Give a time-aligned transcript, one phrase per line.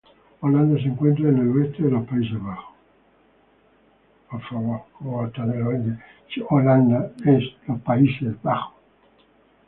[0.39, 2.73] Holanda se encuentra en el oeste de los Países Bajos.